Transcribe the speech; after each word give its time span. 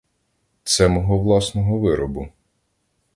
Це 0.63 0.87
мого 0.87 1.17
власного 1.19 1.79
виробу. 1.79 2.27